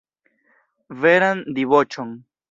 [1.03, 2.17] Veran diboĉon!